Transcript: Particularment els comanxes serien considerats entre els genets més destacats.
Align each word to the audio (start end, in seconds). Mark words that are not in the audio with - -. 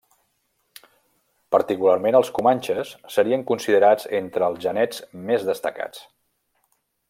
Particularment 1.55 2.17
els 2.21 2.31
comanxes 2.39 2.95
serien 3.17 3.45
considerats 3.53 4.11
entre 4.23 4.49
els 4.53 4.65
genets 4.67 5.05
més 5.29 5.47
destacats. 5.53 6.05